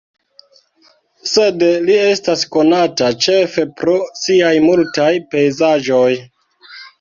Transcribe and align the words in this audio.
Sed 1.33 1.65
li 1.87 1.97
estas 2.05 2.45
konata 2.55 3.09
ĉefe 3.27 3.67
pro 3.83 3.99
siaj 4.23 4.51
multaj 4.65 5.11
pejzaĝoj. 5.35 6.09